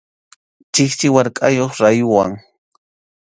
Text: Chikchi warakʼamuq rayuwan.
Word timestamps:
Chikchi 0.73 1.07
warakʼamuq 1.13 1.73
rayuwan. 1.83 2.31